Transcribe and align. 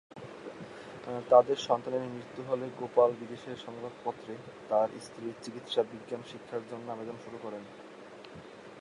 তাদের 1.29 1.57
সন্তানের 1.67 2.03
মৃত্যু 2.13 2.41
হলে 2.43 2.65
গোপাল 2.79 3.09
বিদেশের 3.19 3.57
সংবাদপত্রে 3.65 4.33
তার 4.69 4.89
স্ত্রীর 5.01 5.35
চিকিৎসা 5.43 5.81
বিজ্ঞান 5.83 6.21
শিক্ষার 6.31 6.63
জন্য 6.71 6.85
আবেদন 6.91 7.17
শুরু 7.25 7.37
করেন। 7.41 7.63